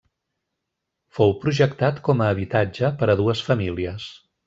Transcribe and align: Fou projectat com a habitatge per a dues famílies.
Fou 1.17 1.35
projectat 1.45 2.01
com 2.09 2.25
a 2.25 2.33
habitatge 2.35 2.93
per 3.03 3.15
a 3.17 3.21
dues 3.25 3.49
famílies. 3.53 4.13